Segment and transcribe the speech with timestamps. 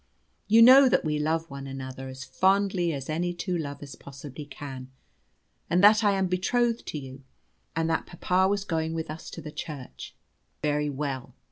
[0.47, 4.89] You know that we love one another as fondly as any two lovers possibly can,
[5.69, 7.21] and that I am betrothed to you,
[7.75, 10.15] and that papa was going with us to the church.
[10.63, 11.35] Very well.